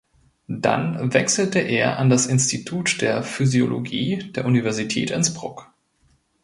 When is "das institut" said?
2.09-2.89